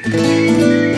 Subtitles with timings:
[0.00, 0.91] Bem-vindos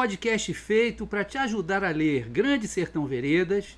[0.00, 3.76] podcast feito para te ajudar a ler Grande Sertão Veredas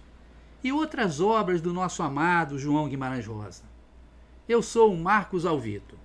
[0.63, 3.65] e outras obras do nosso amado João Guimarães Rosa.
[4.49, 5.97] Eu sou o Marcos Alvito.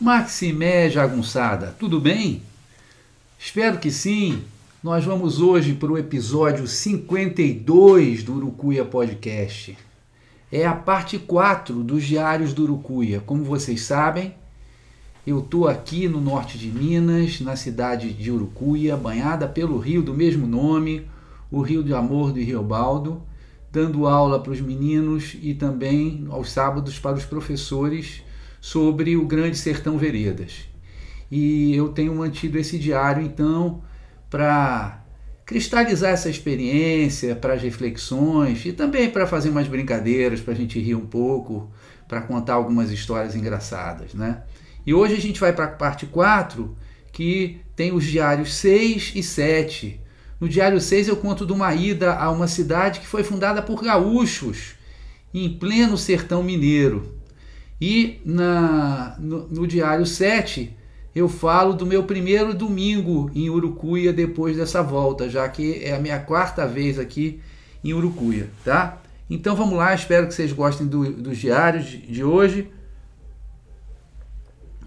[0.00, 2.42] Maximé Jagunçada, tudo bem?
[3.38, 4.42] Espero que sim.
[4.82, 9.78] Nós vamos hoje para o episódio 52 do Urucuia Podcast.
[10.50, 13.20] É a parte 4 dos Diários do Urucuia.
[13.20, 14.34] Como vocês sabem,
[15.26, 20.14] eu estou aqui no norte de Minas, na cidade de Urucuia, banhada pelo rio do
[20.14, 21.06] mesmo nome,
[21.50, 23.22] o Rio de Amor do Riobaldo,
[23.70, 28.22] dando aula para os meninos e também aos sábados para os professores
[28.60, 30.68] sobre o Grande Sertão Veredas.
[31.30, 33.82] E eu tenho mantido esse diário então
[34.28, 35.04] para
[35.44, 40.80] cristalizar essa experiência, para as reflexões e também para fazer umas brincadeiras, para a gente
[40.80, 41.70] rir um pouco,
[42.08, 44.42] para contar algumas histórias engraçadas, né?
[44.86, 46.76] E hoje a gente vai para a parte 4,
[47.12, 50.00] que tem os diários 6 e 7.
[50.40, 53.82] No diário 6 eu conto de uma ida a uma cidade que foi fundada por
[53.82, 54.74] gaúchos,
[55.32, 57.14] em pleno sertão mineiro.
[57.80, 60.76] E na, no, no diário 7
[61.14, 65.98] eu falo do meu primeiro domingo em Urucuia depois dessa volta, já que é a
[65.98, 67.40] minha quarta vez aqui
[67.82, 69.00] em Urucuia, tá?
[69.28, 72.68] Então vamos lá, espero que vocês gostem do, dos diários de hoje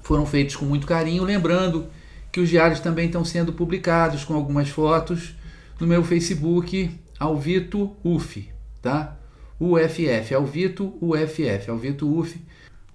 [0.04, 1.88] foram feitos com muito carinho, lembrando
[2.32, 5.34] que os diários também estão sendo publicados com algumas fotos
[5.80, 8.50] no meu Facebook, Alvito UF,
[8.82, 9.16] tá?
[9.60, 12.39] UFF, Alvito UFF, Alvito UF.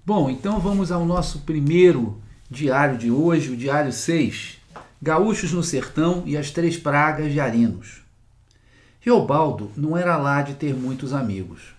[0.05, 4.57] Bom, então vamos ao nosso primeiro diário de hoje, o diário 6,
[5.01, 8.01] Gaúchos no Sertão e as Três Pragas de Arinos.
[8.99, 11.73] Riobaldo não era lá de ter muitos amigos.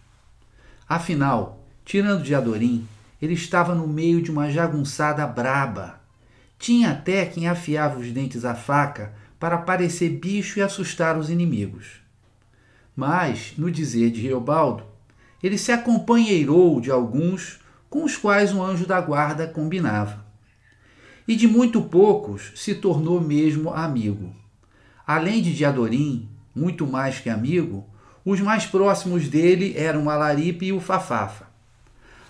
[0.89, 2.89] Afinal, tirando de Adorim,
[3.21, 6.01] ele estava no meio de uma jagunçada braba.
[6.59, 12.01] Tinha até quem afiava os dentes à faca para parecer bicho e assustar os inimigos.
[12.95, 14.85] Mas, no dizer de Riobaldo,
[15.43, 20.25] ele se acompanheirou de alguns com os quais o anjo da guarda combinava.
[21.27, 24.35] E de muito poucos se tornou mesmo amigo.
[25.07, 27.87] Além de Diadorim, muito mais que amigo,
[28.25, 31.50] os mais próximos dele eram Alaripe e o Fafafa.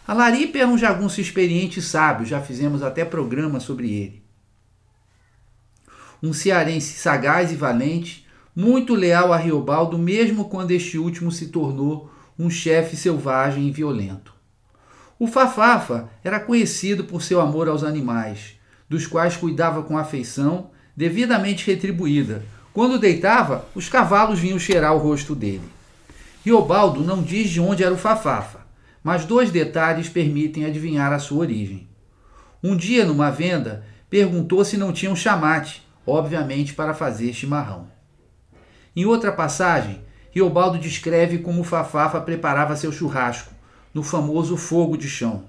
[0.07, 4.23] A Laripe era um jagunço experiente e sábio, já fizemos até programa sobre ele.
[6.23, 12.11] Um cearense sagaz e valente, muito leal a Riobaldo, mesmo quando este último se tornou
[12.39, 14.35] um chefe selvagem e violento.
[15.19, 21.67] O Fafafa era conhecido por seu amor aos animais, dos quais cuidava com afeição, devidamente
[21.67, 22.43] retribuída.
[22.73, 25.69] Quando deitava, os cavalos vinham cheirar o rosto dele.
[26.45, 28.60] Riobaldo não diz de onde era o Fafafa,
[29.03, 31.89] mas dois detalhes permitem adivinhar a sua origem.
[32.63, 37.89] Um dia, numa venda, perguntou se não tinha um chamate, obviamente para fazer chimarrão.
[38.95, 43.53] Em outra passagem, Riobaldo descreve como Fafafa preparava seu churrasco,
[43.93, 45.45] no famoso fogo de chão.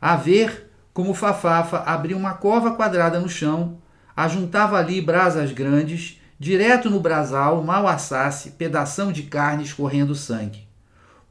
[0.00, 3.78] A ver como Fafafa abria uma cova quadrada no chão,
[4.16, 10.68] ajuntava ali brasas grandes, direto no brasal, mal assasse, pedação de carne escorrendo sangue.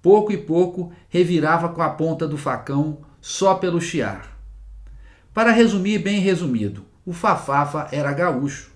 [0.03, 4.37] Pouco e pouco revirava com a ponta do facão só pelo chiar.
[5.33, 8.69] Para resumir bem resumido, o Fafafa era gaúcho.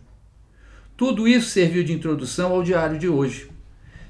[0.96, 3.52] Tudo isso serviu de introdução ao diário de hoje.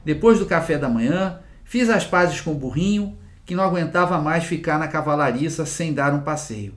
[0.06, 3.18] Depois do café da manhã, fiz as pazes com o burrinho,
[3.48, 6.76] que não aguentava mais ficar na cavalariça sem dar um passeio.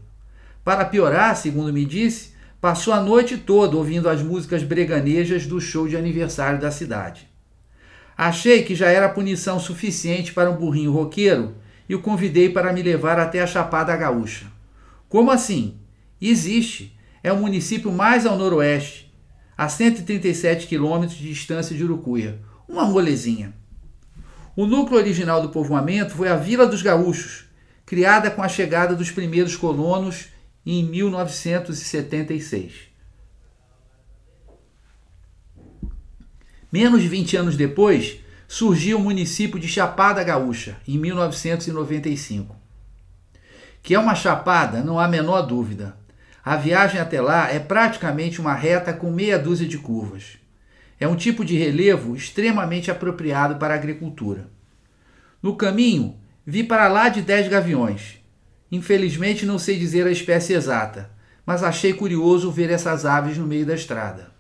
[0.65, 2.33] Para piorar, segundo me disse,
[2.63, 7.30] passou a noite toda ouvindo as músicas breganejas do show de aniversário da cidade.
[8.23, 11.55] Achei que já era punição suficiente para um burrinho roqueiro
[11.89, 14.45] e o convidei para me levar até a Chapada Gaúcha.
[15.09, 15.79] Como assim?
[16.21, 16.95] Existe.
[17.23, 19.11] É o município mais ao noroeste,
[19.57, 22.39] a 137 quilômetros de distância de Urucuia.
[22.69, 23.55] Uma molezinha.
[24.55, 27.47] O núcleo original do povoamento foi a Vila dos Gaúchos,
[27.87, 30.27] criada com a chegada dos primeiros colonos
[30.67, 32.90] em 1976.
[36.73, 42.55] Menos de 20 anos depois, surgiu o município de Chapada Gaúcha, em 1995.
[43.83, 45.97] Que é uma chapada, não há a menor dúvida.
[46.45, 50.39] A viagem até lá é praticamente uma reta com meia dúzia de curvas.
[50.99, 54.49] É um tipo de relevo extremamente apropriado para a agricultura.
[55.43, 58.19] No caminho, vi para lá de dez gaviões.
[58.71, 61.11] Infelizmente não sei dizer a espécie exata,
[61.45, 64.31] mas achei curioso ver essas aves no meio da estrada.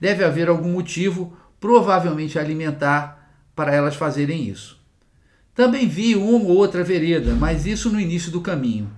[0.00, 3.18] Deve haver algum motivo, provavelmente alimentar,
[3.54, 4.80] para elas fazerem isso.
[5.54, 8.90] Também vi uma ou outra vereda, mas isso no início do caminho.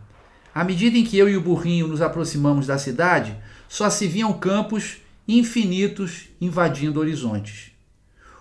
[0.54, 3.36] À medida em que eu e o burrinho nos aproximamos da cidade,
[3.68, 7.72] só se viam campos infinitos invadindo horizontes.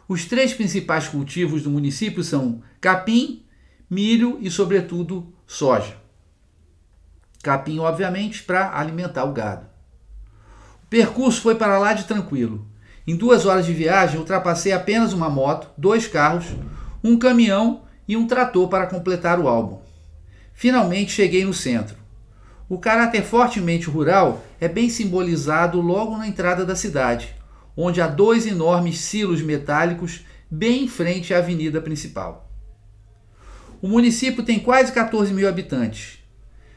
[0.07, 3.43] Os três principais cultivos do município são capim,
[3.89, 5.95] milho e, sobretudo, soja.
[7.41, 9.65] Capim, obviamente, para alimentar o gado.
[10.83, 12.67] O percurso foi para lá de tranquilo.
[13.05, 16.45] Em duas horas de viagem, ultrapassei apenas uma moto, dois carros,
[17.03, 19.79] um caminhão e um trator para completar o álbum.
[20.53, 21.95] Finalmente cheguei no centro.
[22.69, 27.35] O caráter fortemente rural é bem simbolizado logo na entrada da cidade,
[27.75, 32.51] onde há dois enormes silos metálicos bem em frente à avenida principal.
[33.81, 36.19] O município tem quase 14 mil habitantes,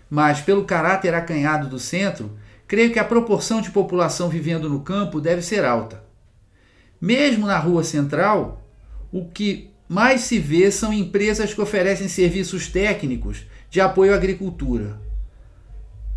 [0.09, 5.21] mas pelo caráter acanhado do centro, creio que a proporção de população vivendo no campo
[5.21, 6.03] deve ser alta.
[7.04, 8.66] Mesmo na rua central,
[9.12, 15.04] o que mais se vê são empresas que oferecem serviços técnicos de apoio à agricultura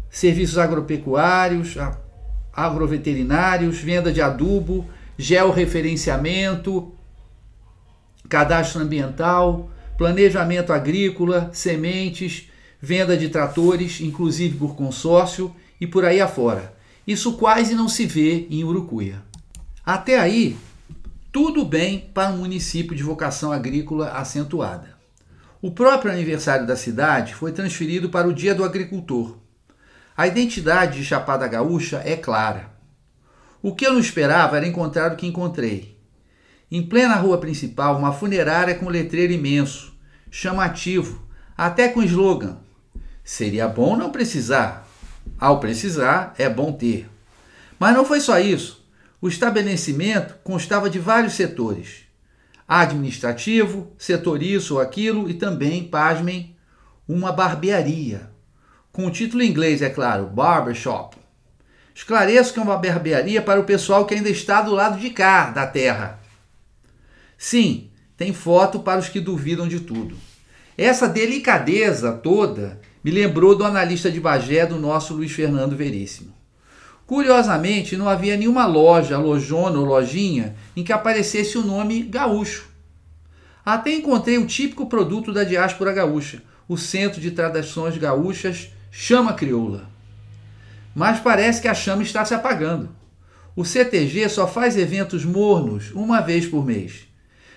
[0.09, 1.75] serviços agropecuários,
[2.53, 4.87] agroveterinários, venda de adubo,
[5.17, 6.91] georreferenciamento,
[8.29, 12.49] cadastro ambiental, planejamento agrícola, sementes,
[12.81, 16.75] venda de tratores, inclusive por consórcio e por aí afora.
[17.05, 19.21] Isso quase não se vê em Urucuia.
[19.85, 20.57] Até aí,
[21.37, 24.97] tudo bem para um município de vocação agrícola acentuada.
[25.61, 29.37] O próprio aniversário da cidade foi transferido para o Dia do Agricultor,
[30.17, 32.71] a identidade de Chapada Gaúcha é clara.
[33.61, 36.01] O que eu não esperava era encontrar o que encontrei.
[36.71, 39.95] Em plena rua principal, uma funerária com letreiro imenso,
[40.31, 41.23] chamativo,
[41.55, 42.57] até com slogan:
[43.23, 44.87] Seria bom não precisar.
[45.37, 47.07] Ao precisar, é bom ter.
[47.77, 48.76] Mas não foi só isso.
[49.21, 52.03] O estabelecimento constava de vários setores:
[52.67, 56.55] administrativo, setor isso ou aquilo e também, pasmem,
[57.07, 58.35] uma barbearia
[58.97, 61.17] com o título em inglês, é claro, Barbershop.
[61.93, 65.51] Esclareço que é uma barbearia para o pessoal que ainda está do lado de cá
[65.51, 66.19] da terra.
[67.37, 70.17] Sim, tem foto para os que duvidam de tudo.
[70.75, 76.33] Essa delicadeza toda me lembrou do analista de Bagé do nosso Luiz Fernando Veríssimo.
[77.07, 82.67] Curiosamente, não havia nenhuma loja, lojona ou lojinha em que aparecesse o nome gaúcho.
[83.65, 89.89] Até encontrei o típico produto da diáspora gaúcha, o Centro de Tradições Gaúchas chama crioula.
[90.93, 92.89] Mas parece que a chama está se apagando.
[93.55, 97.07] O CTG só faz eventos mornos uma vez por mês.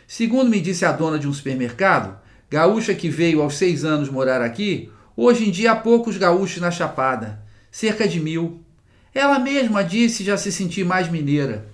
[0.07, 2.17] Segundo me disse a dona de um supermercado,
[2.49, 6.71] gaúcha que veio aos seis anos morar aqui, hoje em dia há poucos gaúchos na
[6.71, 8.65] Chapada, cerca de mil.
[9.15, 11.67] Ela mesma disse já se sentir mais mineira.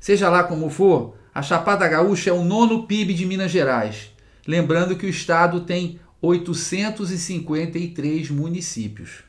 [0.00, 4.10] Seja lá como for, a Chapada Gaúcha é o nono PIB de Minas Gerais.
[4.46, 9.22] Lembrando que o estado tem 853 municípios.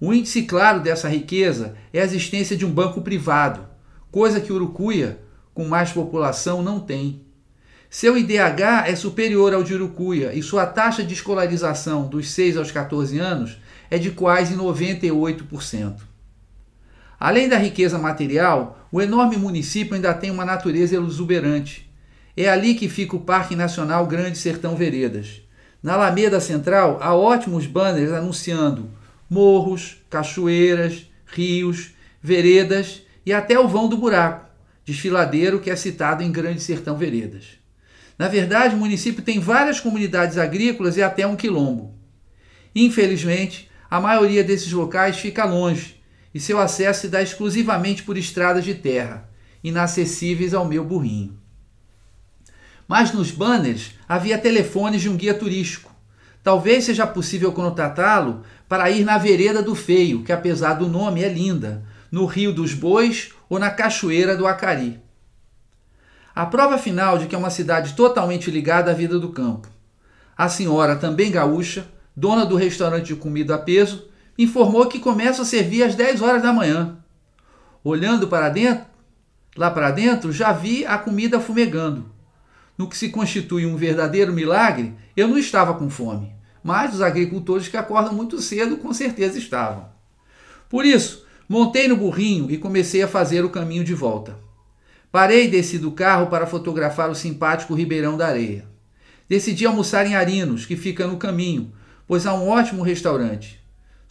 [0.00, 3.64] O índice claro dessa riqueza é a existência de um banco privado,
[4.10, 5.20] coisa que Urucuia,
[5.54, 7.22] com mais população, não tem.
[7.88, 12.72] Seu IDH é superior ao de Urucuia e sua taxa de escolarização dos 6 aos
[12.72, 13.56] 14 anos
[13.88, 16.13] é de quase 98%.
[17.24, 21.90] Além da riqueza material, o enorme município ainda tem uma natureza exuberante.
[22.36, 25.40] É ali que fica o Parque Nacional Grande Sertão Veredas.
[25.82, 28.90] Na Alameda Central há ótimos banners anunciando
[29.30, 34.46] morros, cachoeiras, rios, veredas e até o vão do buraco,
[34.84, 37.58] desfiladeiro que é citado em Grande Sertão Veredas.
[38.18, 41.94] Na verdade, o município tem várias comunidades agrícolas e até um quilombo.
[42.76, 46.03] Infelizmente, a maioria desses locais fica longe
[46.34, 49.30] e seu acesso se dá exclusivamente por estradas de terra,
[49.62, 51.38] inacessíveis ao meu burrinho.
[52.88, 55.94] Mas nos banners havia telefones de um guia turístico.
[56.42, 61.28] Talvez seja possível contatá-lo para ir na Vereda do Feio, que apesar do nome é
[61.28, 65.00] linda, no Rio dos Bois ou na Cachoeira do Acari.
[66.34, 69.68] A prova final de que é uma cidade totalmente ligada à vida do campo.
[70.36, 75.44] A senhora, também gaúcha, dona do restaurante de comida a peso, informou que começa a
[75.44, 76.98] servir às 10 horas da manhã.
[77.82, 78.84] Olhando para dentro,
[79.56, 82.14] lá para dentro, já vi a comida fumegando
[82.76, 87.68] no que se constitui um verdadeiro milagre, eu não estava com fome, mas os agricultores
[87.68, 89.88] que acordam muito cedo com certeza estavam.
[90.68, 94.36] Por isso, montei no burrinho e comecei a fazer o caminho de volta.
[95.12, 98.66] Parei e desci do carro para fotografar o simpático Ribeirão da Areia.
[99.28, 101.72] Decidi almoçar em Arinos, que fica no caminho,
[102.06, 103.63] pois há um ótimo restaurante.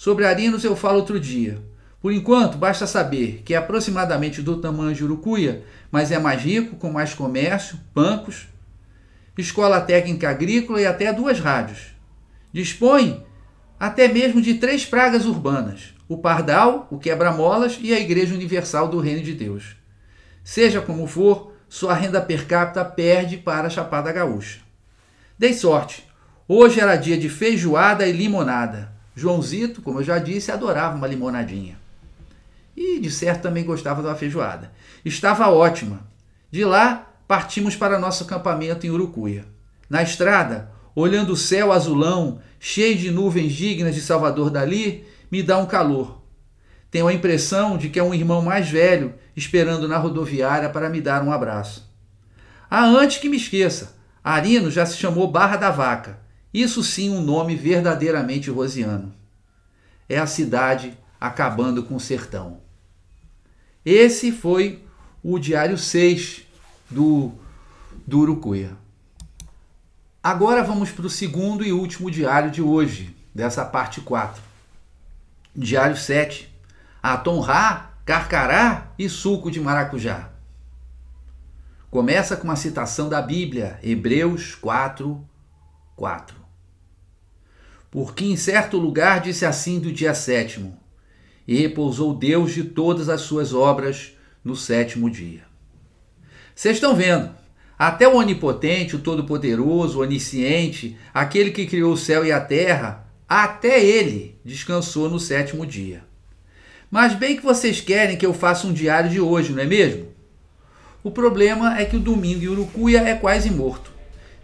[0.04, 1.58] Sobre Arinos eu falo outro dia.
[2.02, 6.76] Por enquanto, basta saber que é aproximadamente do tamanho de Urucuia, mas é mais rico,
[6.76, 8.50] com mais comércio, bancos,
[9.38, 11.96] escola técnica agrícola e até duas rádios.
[12.52, 13.26] Dispõe
[13.80, 19.00] até mesmo de três pragas urbanas: o pardal, o quebra-molas e a Igreja Universal do
[19.00, 19.78] Reino de Deus.
[20.44, 24.60] Seja como for, sua renda per capita perde para a Chapada Gaúcha.
[25.40, 26.06] Dei sorte.
[26.46, 28.93] Hoje era dia de feijoada e limonada.
[29.16, 31.78] Joãozito, como eu já disse, adorava uma limonadinha.
[32.76, 34.72] E de certo também gostava da feijoada.
[35.06, 36.08] Estava ótima.
[36.52, 39.46] De lá, partimos para nosso acampamento em Urucuia.
[39.90, 45.58] Na estrada, olhando o céu azulão, cheio de nuvens dignas de Salvador Dali, me dá
[45.58, 46.22] um calor.
[46.90, 51.02] Tenho a impressão de que é um irmão mais velho esperando na rodoviária para me
[51.02, 51.92] dar um abraço.
[52.70, 56.20] Ah, antes que me esqueça, Arino já se chamou Barra da Vaca.
[56.54, 59.14] Isso sim um nome verdadeiramente rosiano.
[60.08, 62.62] É a cidade acabando com o sertão.
[63.84, 64.84] Esse foi
[65.24, 66.44] o diário 6
[66.90, 67.32] do,
[68.06, 68.78] do Urucuia.
[70.22, 74.42] Agora vamos para o segundo e último diário de hoje, dessa parte 4.
[75.56, 76.50] Diário 7.
[77.02, 80.30] Atonrá, carcará e suco de maracujá.
[81.90, 85.24] Começa com uma citação da Bíblia, Hebreus 4,
[85.96, 86.43] 4.
[87.94, 90.76] Porque em certo lugar disse assim do dia sétimo:
[91.48, 95.44] E repousou Deus de todas as suas obras no sétimo dia.
[96.56, 97.30] Vocês estão vendo?
[97.78, 103.06] Até o onipotente, o todo-poderoso, o onisciente, aquele que criou o céu e a terra,
[103.30, 106.04] até ele descansou no sétimo dia.
[106.90, 110.08] Mas bem que vocês querem que eu faça um diário de hoje, não é mesmo?
[111.04, 113.92] O problema é que o domingo em Urucuia é quase morto.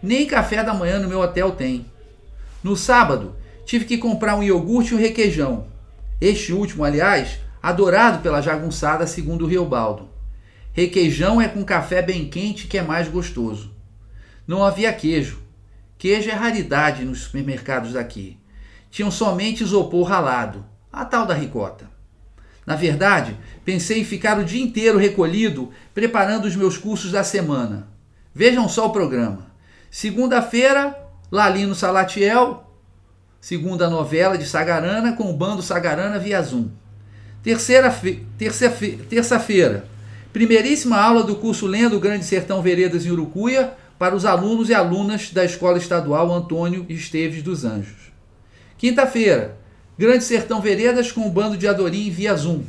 [0.00, 1.84] Nem café da manhã no meu hotel tem.
[2.62, 5.66] No sábado, tive que comprar um iogurte e um requeijão.
[6.20, 10.08] Este último, aliás, adorado pela jagunçada segundo o Riobaldo.
[10.72, 13.74] Requeijão é com café bem quente que é mais gostoso.
[14.46, 15.42] Não havia queijo.
[15.98, 18.38] Queijo é raridade nos supermercados daqui.
[18.90, 21.90] Tinham somente isopor ralado, a tal da ricota.
[22.66, 27.88] Na verdade, pensei em ficar o dia inteiro recolhido preparando os meus cursos da semana.
[28.34, 29.50] Vejam só o programa.
[29.90, 30.96] Segunda-feira,
[31.32, 32.69] Lalino Salatiel,
[33.40, 36.68] segunda novela de Sagarana com o bando Sagarana via Zoom.
[37.42, 38.20] Terça-feira,
[39.08, 39.42] terça
[40.32, 44.74] Primeiríssima aula do curso Lendo o Grande Sertão Veredas em Urucuia para os alunos e
[44.74, 48.12] alunas da Escola Estadual Antônio Esteves dos Anjos.
[48.78, 49.56] Quinta-feira,
[49.98, 52.62] Grande Sertão Veredas com o bando de Adorim via Zoom.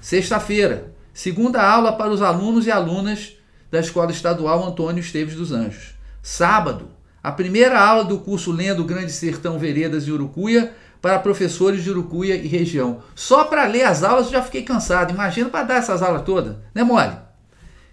[0.00, 3.32] Sexta-feira, segunda aula para os alunos e alunas
[3.70, 5.94] da Escola Estadual Antônio Esteves dos Anjos.
[6.22, 6.88] Sábado,
[7.24, 12.34] a primeira aula do curso Lendo Grande Sertão Veredas em Urucuia para professores de Urucuia
[12.34, 13.00] e região.
[13.14, 15.10] Só para ler as aulas eu já fiquei cansado.
[15.10, 17.16] Imagina para dar essas aulas todas, né, mole?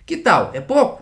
[0.06, 0.52] Que tal?
[0.54, 1.02] É pouco?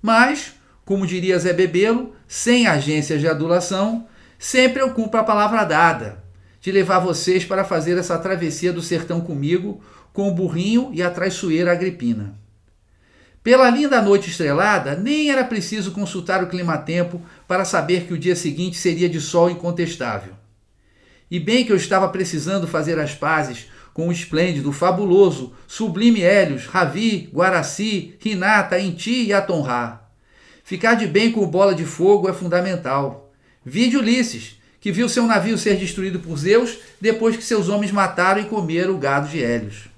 [0.00, 0.54] Mas,
[0.86, 4.06] como diria Zé Bebelo, sem agências de adulação,
[4.38, 6.24] sempre eu cumpro a palavra dada
[6.62, 9.82] de levar vocês para fazer essa travessia do sertão comigo,
[10.14, 12.39] com o burrinho e a traiçoeira Agripina.
[13.42, 18.36] Pela linda noite estrelada, nem era preciso consultar o clima-tempo para saber que o dia
[18.36, 20.34] seguinte seria de sol incontestável.
[21.30, 26.66] E bem que eu estava precisando fazer as pazes com o esplêndido, fabuloso, sublime Hélios,
[26.66, 30.08] Ravi, Guaraci, Rinata, Inti e Atonrá.
[30.62, 33.32] Ficar de bem com o bola de fogo é fundamental.
[33.64, 38.42] Vide Ulisses, que viu seu navio ser destruído por Zeus depois que seus homens mataram
[38.42, 39.88] e comeram o gado de Hélios.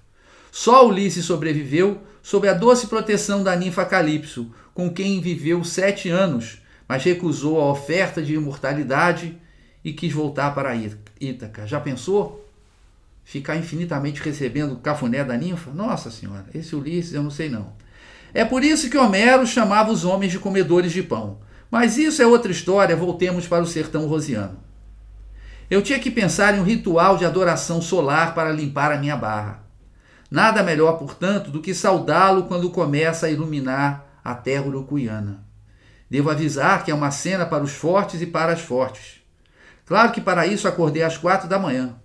[0.54, 6.58] Só Ulisses sobreviveu sob a doce proteção da ninfa Calipso, com quem viveu sete anos,
[6.86, 9.34] mas recusou a oferta de imortalidade
[9.82, 10.76] e quis voltar para
[11.18, 11.66] Ítaca.
[11.66, 12.46] Já pensou?
[13.24, 15.70] Ficar infinitamente recebendo o cafuné da ninfa?
[15.70, 17.72] Nossa senhora, esse Ulisses eu não sei não.
[18.34, 21.38] É por isso que Homero chamava os homens de comedores de pão.
[21.70, 24.58] Mas isso é outra história, voltemos para o sertão rosiano.
[25.70, 29.61] Eu tinha que pensar em um ritual de adoração solar para limpar a minha barra.
[30.32, 35.44] Nada melhor, portanto, do que saudá-lo quando começa a iluminar a terra urucuiana.
[36.08, 39.20] Devo avisar que é uma cena para os fortes e para as fortes.
[39.84, 41.96] Claro que para isso acordei às quatro da manhã,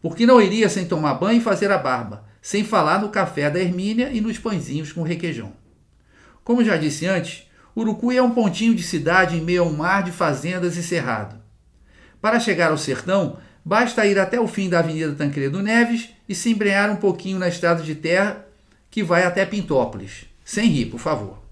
[0.00, 3.60] porque não iria sem tomar banho e fazer a barba, sem falar no café da
[3.60, 5.52] Hermínia e nos pãezinhos com requeijão.
[6.42, 10.02] Como já disse antes, Urucuí é um pontinho de cidade em meio a um mar
[10.02, 11.36] de fazendas e cerrado.
[12.22, 16.52] Para chegar ao sertão, basta ir até o fim da Avenida Tancredo Neves e se
[16.52, 18.46] embrenhar um pouquinho na estrada de terra
[18.88, 20.26] que vai até Pintópolis.
[20.44, 21.42] Sem rir, por favor.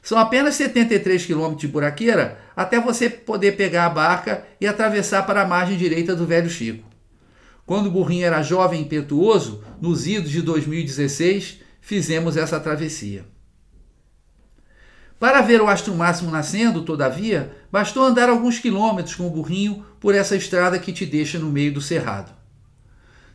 [0.00, 5.42] São apenas 73 quilômetros de buraqueira até você poder pegar a barca e atravessar para
[5.42, 6.88] a margem direita do Velho Chico.
[7.66, 13.24] Quando o burrinho era jovem e impetuoso, nos idos de 2016, fizemos essa travessia.
[15.18, 20.14] Para ver o astro máximo nascendo, todavia, bastou andar alguns quilômetros com o burrinho por
[20.14, 22.32] essa estrada que te deixa no meio do cerrado.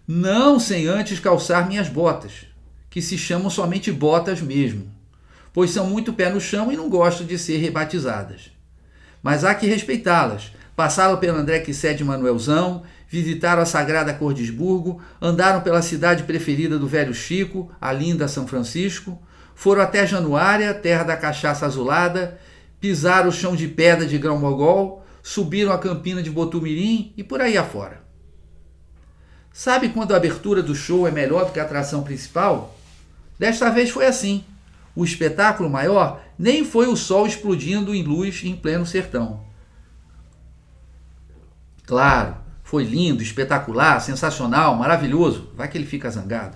[0.07, 2.45] Não sem antes calçar minhas botas,
[2.89, 5.01] que se chamam somente botas mesmo
[5.53, 8.51] pois são muito pé no chão e não gostam de ser rebatizadas.
[9.21, 10.51] Mas há que respeitá-las.
[10.75, 16.87] Passaram pelo André Quissé de Manuelzão, visitaram a Sagrada Cordesburgo, andaram pela cidade preferida do
[16.87, 19.21] velho Chico, a linda São Francisco,
[19.55, 22.39] foram até Januária, terra da cachaça azulada,
[22.79, 27.41] pisaram o chão de pedra de Grão Mogol, subiram a campina de Botumirim e por
[27.41, 28.01] aí afora.
[29.53, 32.75] Sabe quando a abertura do show é melhor do que a atração principal?
[33.37, 34.43] Desta vez foi assim.
[34.95, 39.41] O espetáculo maior nem foi o sol explodindo em luz em pleno sertão.
[41.85, 45.49] Claro, foi lindo, espetacular, sensacional, maravilhoso.
[45.55, 46.55] Vai que ele fica zangado.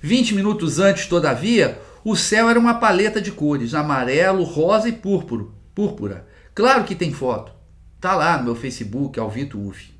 [0.00, 5.46] 20 minutos antes, todavia, o céu era uma paleta de cores: amarelo, rosa e púrpura.
[5.74, 6.26] púrpura.
[6.54, 7.52] Claro que tem foto.
[8.00, 9.92] Tá lá no meu Facebook, Alvito Uf.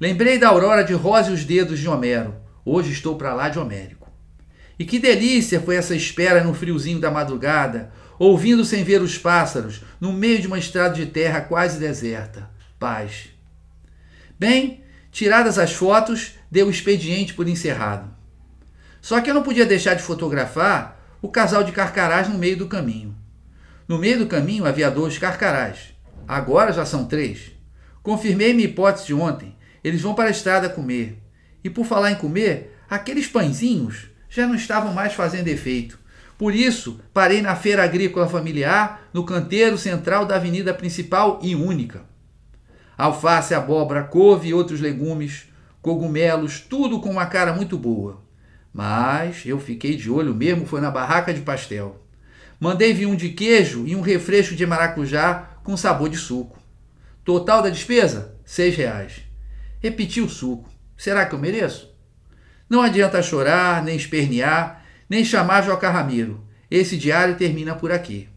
[0.00, 2.34] Lembrei da aurora de rosa e os dedos de Homero.
[2.64, 4.10] Hoje estou para lá de Homérico.
[4.78, 9.82] E que delícia foi essa espera no friozinho da madrugada, ouvindo sem ver os pássaros,
[10.00, 12.50] no meio de uma estrada de terra quase deserta.
[12.78, 13.28] Paz.
[14.38, 18.10] Bem, tiradas as fotos, deu o expediente por encerrado.
[19.00, 22.66] Só que eu não podia deixar de fotografar o casal de carcarás no meio do
[22.66, 23.14] caminho.
[23.88, 25.94] No meio do caminho havia dois carcarás.
[26.26, 27.52] Agora já são três.
[28.02, 29.56] Confirmei minha hipótese de ontem.
[29.82, 31.22] Eles vão para a estrada comer.
[31.62, 35.98] E por falar em comer, aqueles pãezinhos já não estavam mais fazendo efeito.
[36.36, 42.04] Por isso, parei na feira agrícola familiar, no canteiro central da avenida principal e única.
[42.98, 45.48] Alface, abóbora, couve e outros legumes,
[45.80, 48.25] cogumelos, tudo com uma cara muito boa.
[48.76, 52.04] Mas eu fiquei de olho mesmo foi na barraca de pastel.
[52.60, 56.58] Mandei vir um de queijo e um refresco de maracujá com sabor de suco.
[57.24, 58.36] Total da despesa?
[58.44, 59.22] Seis reais.
[59.80, 60.68] Repeti o suco.
[60.94, 61.90] Será que eu mereço?
[62.68, 66.44] Não adianta chorar, nem espernear, nem chamar Joca Ramiro.
[66.70, 68.28] Esse diário termina por aqui.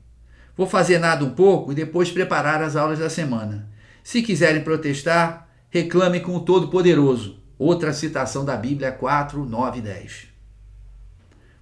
[0.56, 3.70] Vou fazer nada um pouco e depois preparar as aulas da semana.
[4.02, 7.44] Se quiserem protestar, reclamem com o Todo-Poderoso.
[7.58, 10.29] Outra citação da Bíblia 4, 9 e 10.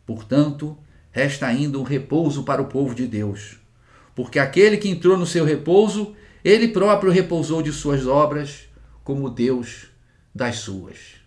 [0.07, 0.77] Portanto,
[1.11, 3.59] resta ainda um repouso para o povo de Deus.
[4.15, 8.69] Porque aquele que entrou no seu repouso, ele próprio repousou de suas obras,
[9.03, 9.87] como Deus
[10.33, 11.17] das suas.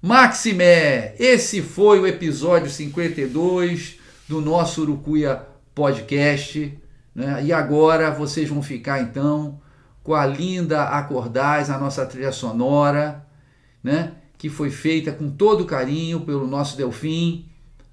[0.00, 6.78] Maximé, esse foi o episódio 52 do nosso Urucuia Podcast.
[7.14, 7.44] Né?
[7.44, 9.60] E agora vocês vão ficar então
[10.02, 13.26] com a linda Acordais, a nossa trilha sonora,
[13.84, 14.14] né?
[14.38, 17.49] que foi feita com todo carinho pelo nosso Delfim,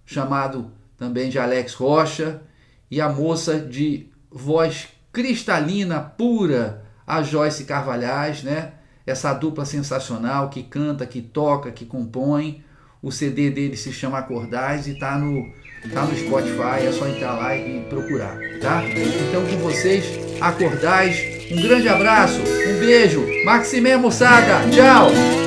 [0.07, 2.41] chamado também de Alex Rocha,
[2.89, 8.71] e a moça de voz cristalina, pura, a Joyce Carvalhais, né?
[9.05, 12.63] essa dupla sensacional que canta, que toca, que compõe.
[13.01, 15.45] O CD dele se chama Acordais e tá no,
[15.93, 18.83] tá no Spotify, é só entrar lá e procurar, tá?
[18.83, 20.03] Então com vocês,
[20.41, 21.15] Acordais,
[21.51, 25.46] um grande abraço, um beijo, Maximé Moçada, tchau!